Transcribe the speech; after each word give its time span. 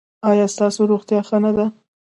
ایا 0.29 0.45
ستاسو 0.53 0.81
روغتیا 0.91 1.19
ښه 1.27 1.37
نه 1.43 1.51
ده؟ 1.57 1.65